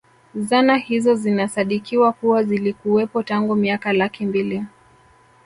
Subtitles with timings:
[0.35, 4.63] Zana hizo zinasadikiwa kuwa zilikuwepo tangu miaka laki mbili